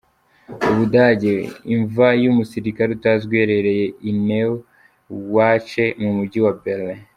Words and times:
U 0.69 0.73
Budage: 0.77 1.33
Imva 1.75 2.07
y’Umusirikare 2.23 2.89
utazwi 2.97 3.31
iherereye 3.37 3.85
i 4.09 4.11
Neue 4.25 4.59
Wache, 5.35 5.85
mu 6.01 6.09
mujyi 6.17 6.39
wa 6.45 6.53
Berlin. 6.63 7.01